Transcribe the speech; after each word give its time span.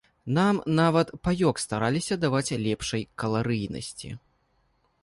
Нам 0.37 0.61
нават 0.79 1.07
паёк 1.27 1.61
стараліся 1.65 2.17
даваць 2.25 2.55
лепшай 2.65 3.07
каларыйнасці. 3.23 4.09